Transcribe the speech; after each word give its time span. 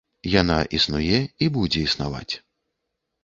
Яна 0.41 0.55
існуе 0.77 1.19
і 1.47 1.49
будзе 1.57 1.79
існаваць. 1.89 2.33